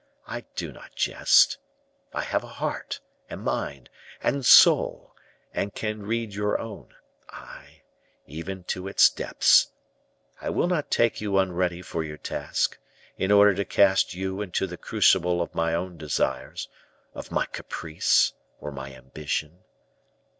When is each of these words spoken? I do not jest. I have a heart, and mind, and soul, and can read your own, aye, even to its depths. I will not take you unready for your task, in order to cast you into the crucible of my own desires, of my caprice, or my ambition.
I 0.25 0.45
do 0.55 0.71
not 0.71 0.95
jest. 0.95 1.59
I 2.11 2.23
have 2.23 2.43
a 2.43 2.47
heart, 2.57 3.01
and 3.29 3.43
mind, 3.43 3.87
and 4.23 4.43
soul, 4.43 5.15
and 5.53 5.75
can 5.75 6.07
read 6.07 6.33
your 6.33 6.57
own, 6.59 6.95
aye, 7.29 7.83
even 8.25 8.63
to 8.63 8.87
its 8.87 9.11
depths. 9.11 9.69
I 10.41 10.49
will 10.49 10.65
not 10.67 10.89
take 10.89 11.21
you 11.21 11.37
unready 11.37 11.83
for 11.83 12.03
your 12.03 12.17
task, 12.17 12.79
in 13.19 13.29
order 13.31 13.53
to 13.53 13.63
cast 13.63 14.15
you 14.15 14.41
into 14.41 14.65
the 14.65 14.75
crucible 14.75 15.39
of 15.39 15.53
my 15.53 15.75
own 15.75 15.97
desires, 15.99 16.67
of 17.13 17.29
my 17.29 17.45
caprice, 17.45 18.33
or 18.59 18.71
my 18.71 18.95
ambition. 18.95 19.59